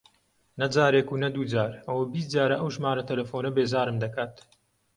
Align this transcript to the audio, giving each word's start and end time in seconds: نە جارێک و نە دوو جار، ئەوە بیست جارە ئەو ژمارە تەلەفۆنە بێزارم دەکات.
نە 0.59 0.67
جارێک 0.75 1.07
و 1.11 1.19
نە 1.23 1.29
دوو 1.35 1.49
جار، 1.53 1.71
ئەوە 1.87 2.03
بیست 2.13 2.29
جارە 2.35 2.55
ئەو 2.59 2.69
ژمارە 2.75 3.03
تەلەفۆنە 3.09 3.49
بێزارم 3.55 3.97
دەکات. 4.03 4.35